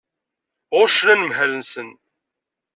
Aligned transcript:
Ɣuccen 0.77 1.09
anemhal-nsen. 1.13 1.89